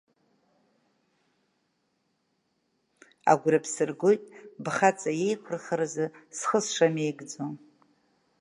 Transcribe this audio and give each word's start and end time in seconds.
Агәра 3.31 3.63
бсыргоит, 3.63 4.23
бхаҵа 4.63 5.11
иеиқәырхаразы 5.15 6.05
схы 6.37 6.59
сшамеигӡо! 6.65 7.45